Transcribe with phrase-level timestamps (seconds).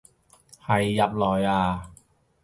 [0.65, 1.91] 係入內啊